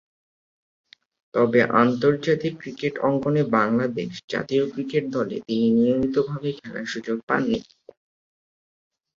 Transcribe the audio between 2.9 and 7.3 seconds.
অঙ্গনে বাংলাদেশ জাতীয় ক্রিকেট দলে তিনি নিয়মিতভাবে খেলার সুযোগ